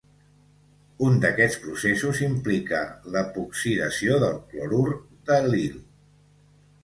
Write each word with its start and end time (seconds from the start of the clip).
Un 1.07 1.17
d'aquests 1.25 1.57
processos 1.65 2.21
implica 2.27 2.79
l'epoxidació 3.15 4.17
del 4.23 4.41
clorur 4.55 4.87
d'al·lil. 5.31 5.77